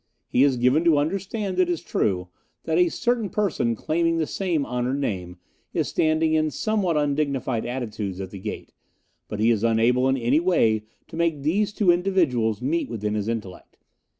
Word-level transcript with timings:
He 0.29 0.43
is 0.43 0.57
given 0.57 0.83
to 0.85 0.97
understand, 0.97 1.59
it 1.59 1.69
is 1.69 1.83
true, 1.83 2.29
that 2.63 2.79
a 2.79 2.89
certain 2.89 3.29
person 3.29 3.75
claiming 3.75 4.17
the 4.17 4.25
same 4.25 4.65
honoured 4.65 4.99
name 4.99 5.37
is 5.75 5.89
standing 5.89 6.33
in 6.33 6.49
somewhat 6.49 6.97
undignified 6.97 7.67
attitudes 7.67 8.19
at 8.19 8.31
the 8.31 8.39
gate, 8.39 8.73
but 9.27 9.39
he 9.39 9.51
is 9.51 9.63
unable 9.63 10.09
in 10.09 10.17
any 10.17 10.39
way 10.39 10.85
to 11.07 11.15
make 11.15 11.43
these 11.43 11.71
two 11.71 11.91
individuals 11.91 12.63
meet 12.63 12.89
within 12.89 13.13
his 13.13 13.27
intellect. 13.27 13.77